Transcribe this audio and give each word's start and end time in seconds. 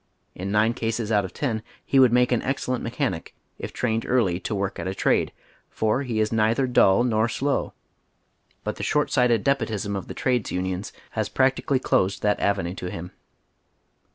In 0.33 0.51
nine 0.51 0.73
cases 0.73 1.11
out 1.11 1.25
of 1.25 1.31
ten 1.31 1.61
he 1.85 1.99
would 1.99 2.11
make 2.11 2.31
an 2.31 2.41
excellent 2.41 2.83
mechanic, 2.83 3.35
if 3.59 3.71
trained 3.71 4.03
early 4.07 4.39
to 4.39 4.55
woi'k 4.55 4.79
at 4.79 4.87
a 4.87 4.95
trade, 4.95 5.31
for 5.69 6.01
he 6.01 6.19
is 6.19 6.31
neither 6.31 6.65
dull 6.65 7.03
nor 7.03 7.29
slow, 7.29 7.73
but 8.63 8.77
the 8.77 8.83
short 8.83 9.11
sighted 9.11 9.43
despotism 9.43 9.95
of 9.95 10.07
the 10.07 10.15
trades 10.15 10.51
unions 10.51 10.91
has 11.11 11.29
practicaliy 11.29 11.83
closed 11.83 12.23
that 12.23 12.39
avenue 12.39 12.73
to 12.73 12.89
him. 12.89 13.11